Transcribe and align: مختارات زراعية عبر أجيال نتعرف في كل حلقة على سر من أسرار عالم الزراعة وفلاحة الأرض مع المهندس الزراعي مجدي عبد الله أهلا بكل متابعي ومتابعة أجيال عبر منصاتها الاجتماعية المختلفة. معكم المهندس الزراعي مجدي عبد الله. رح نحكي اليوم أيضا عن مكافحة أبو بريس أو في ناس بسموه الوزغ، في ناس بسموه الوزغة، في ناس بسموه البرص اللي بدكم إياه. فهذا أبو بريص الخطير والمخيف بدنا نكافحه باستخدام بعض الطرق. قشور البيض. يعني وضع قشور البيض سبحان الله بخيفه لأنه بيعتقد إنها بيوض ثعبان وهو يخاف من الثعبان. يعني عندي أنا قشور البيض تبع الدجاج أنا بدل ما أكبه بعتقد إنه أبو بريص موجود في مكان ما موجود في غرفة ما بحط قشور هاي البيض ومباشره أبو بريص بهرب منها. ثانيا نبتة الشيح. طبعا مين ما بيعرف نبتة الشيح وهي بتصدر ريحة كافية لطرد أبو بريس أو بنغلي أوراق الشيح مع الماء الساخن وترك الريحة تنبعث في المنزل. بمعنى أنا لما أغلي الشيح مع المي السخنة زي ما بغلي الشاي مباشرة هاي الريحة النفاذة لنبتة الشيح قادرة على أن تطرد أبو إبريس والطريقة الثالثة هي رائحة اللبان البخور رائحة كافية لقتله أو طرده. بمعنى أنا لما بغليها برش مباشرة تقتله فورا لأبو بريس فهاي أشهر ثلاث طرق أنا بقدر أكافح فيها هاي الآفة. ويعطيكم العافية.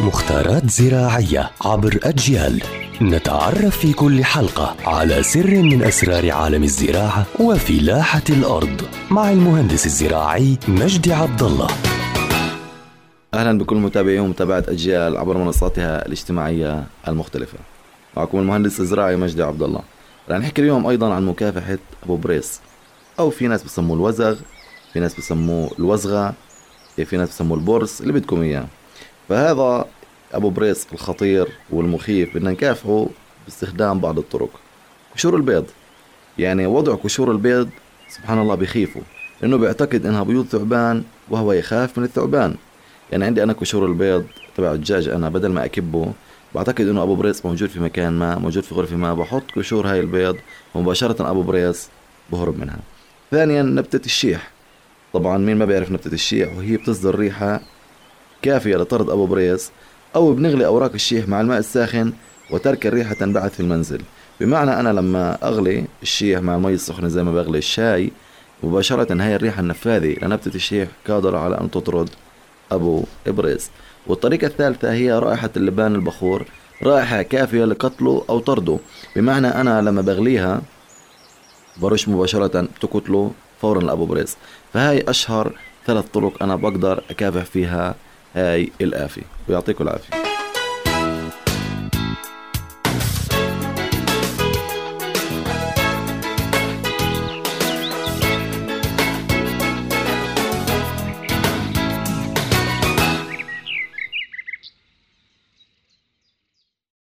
مختارات 0.00 0.70
زراعية 0.70 1.50
عبر 1.64 1.98
أجيال 2.02 2.62
نتعرف 3.02 3.78
في 3.78 3.92
كل 3.92 4.24
حلقة 4.24 4.76
على 4.86 5.22
سر 5.22 5.62
من 5.62 5.82
أسرار 5.82 6.30
عالم 6.30 6.62
الزراعة 6.62 7.26
وفلاحة 7.40 8.22
الأرض 8.30 8.82
مع 9.10 9.30
المهندس 9.30 9.86
الزراعي 9.86 10.58
مجدي 10.68 11.12
عبد 11.12 11.42
الله 11.42 11.66
أهلا 13.34 13.58
بكل 13.58 13.76
متابعي 13.76 14.18
ومتابعة 14.18 14.64
أجيال 14.68 15.16
عبر 15.16 15.38
منصاتها 15.38 16.06
الاجتماعية 16.06 16.84
المختلفة. 17.08 17.58
معكم 18.16 18.38
المهندس 18.38 18.80
الزراعي 18.80 19.16
مجدي 19.16 19.42
عبد 19.42 19.62
الله. 19.62 19.80
رح 20.30 20.38
نحكي 20.38 20.62
اليوم 20.62 20.86
أيضا 20.86 21.14
عن 21.14 21.26
مكافحة 21.26 21.78
أبو 22.04 22.16
بريس 22.16 22.60
أو 23.18 23.30
في 23.30 23.48
ناس 23.48 23.62
بسموه 23.62 23.96
الوزغ، 23.96 24.36
في 24.92 25.00
ناس 25.00 25.14
بسموه 25.14 25.70
الوزغة، 25.78 26.34
في 27.06 27.16
ناس 27.16 27.28
بسموه 27.28 27.58
البرص 27.58 28.00
اللي 28.00 28.12
بدكم 28.12 28.42
إياه. 28.42 28.66
فهذا 29.32 29.86
أبو 30.32 30.50
بريص 30.50 30.86
الخطير 30.92 31.48
والمخيف 31.70 32.36
بدنا 32.36 32.50
نكافحه 32.50 33.06
باستخدام 33.44 34.00
بعض 34.00 34.18
الطرق. 34.18 34.50
قشور 35.14 35.36
البيض. 35.36 35.64
يعني 36.38 36.66
وضع 36.66 36.94
قشور 36.94 37.30
البيض 37.30 37.68
سبحان 38.08 38.38
الله 38.38 38.54
بخيفه 38.54 39.00
لأنه 39.40 39.56
بيعتقد 39.56 40.06
إنها 40.06 40.22
بيوض 40.22 40.46
ثعبان 40.46 41.02
وهو 41.30 41.52
يخاف 41.52 41.98
من 41.98 42.04
الثعبان. 42.04 42.56
يعني 43.12 43.24
عندي 43.24 43.42
أنا 43.42 43.52
قشور 43.52 43.86
البيض 43.86 44.26
تبع 44.56 44.72
الدجاج 44.72 45.08
أنا 45.08 45.28
بدل 45.28 45.48
ما 45.52 45.64
أكبه 45.64 46.12
بعتقد 46.54 46.88
إنه 46.88 47.02
أبو 47.02 47.14
بريص 47.14 47.46
موجود 47.46 47.68
في 47.68 47.80
مكان 47.80 48.12
ما 48.12 48.38
موجود 48.38 48.62
في 48.62 48.74
غرفة 48.74 48.96
ما 48.96 49.14
بحط 49.14 49.44
قشور 49.56 49.86
هاي 49.86 50.00
البيض 50.00 50.36
ومباشره 50.74 51.30
أبو 51.30 51.42
بريص 51.42 51.88
بهرب 52.32 52.58
منها. 52.58 52.78
ثانيا 53.30 53.62
نبتة 53.62 54.06
الشيح. 54.06 54.50
طبعا 55.12 55.38
مين 55.38 55.56
ما 55.56 55.64
بيعرف 55.64 55.90
نبتة 55.90 56.14
الشيح 56.14 56.56
وهي 56.56 56.76
بتصدر 56.76 57.14
ريحة 57.14 57.60
كافية 58.42 58.76
لطرد 58.76 59.10
أبو 59.10 59.26
بريس 59.26 59.70
أو 60.16 60.32
بنغلي 60.32 60.66
أوراق 60.66 60.92
الشيح 60.92 61.28
مع 61.28 61.40
الماء 61.40 61.58
الساخن 61.58 62.12
وترك 62.50 62.86
الريحة 62.86 63.14
تنبعث 63.14 63.54
في 63.54 63.60
المنزل. 63.60 64.02
بمعنى 64.40 64.80
أنا 64.80 64.88
لما 64.88 65.38
أغلي 65.42 65.84
الشيح 66.02 66.40
مع 66.40 66.54
المي 66.54 66.72
السخنة 66.72 67.08
زي 67.08 67.22
ما 67.22 67.32
بغلي 67.32 67.58
الشاي 67.58 68.10
مباشرة 68.62 69.22
هاي 69.22 69.36
الريحة 69.36 69.60
النفاذة 69.60 70.16
لنبتة 70.22 70.54
الشيح 70.54 70.88
قادرة 71.08 71.38
على 71.38 71.60
أن 71.60 71.70
تطرد 71.70 72.10
أبو 72.72 73.04
إبريس 73.26 73.70
والطريقة 74.06 74.46
الثالثة 74.46 74.92
هي 74.92 75.12
رائحة 75.12 75.50
اللبان 75.56 75.94
البخور 75.94 76.44
رائحة 76.82 77.22
كافية 77.22 77.64
لقتله 77.64 78.24
أو 78.30 78.38
طرده. 78.38 78.78
بمعنى 79.16 79.46
أنا 79.46 79.80
لما 79.82 80.02
بغليها 80.02 80.62
برش 81.76 82.08
مباشرة 82.08 82.68
تقتله 82.80 83.30
فورا 83.60 83.80
لأبو 83.80 84.06
بريس 84.06 84.36
فهاي 84.72 85.04
أشهر 85.08 85.52
ثلاث 85.86 86.04
طرق 86.04 86.42
أنا 86.42 86.56
بقدر 86.56 87.02
أكافح 87.10 87.44
فيها 87.44 87.94
هاي 88.34 88.70
الآفة. 88.80 89.22
ويعطيكم 89.48 89.84
العافية. 89.84 90.31